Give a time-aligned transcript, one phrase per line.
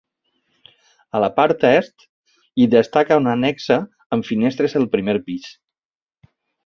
[1.17, 2.07] A la part est
[2.63, 3.77] hi destaca una annexa
[4.17, 5.53] amb finestres el primer pis.